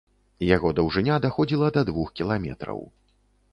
Яго 0.55 0.71
даўжыня 0.79 1.17
даходзіла 1.27 1.69
да 1.77 1.85
двух 1.91 2.07
кіламетраў. 2.21 2.85